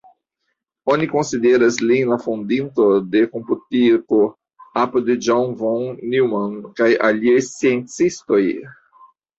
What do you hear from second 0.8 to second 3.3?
Oni konsideras lin la fondinto de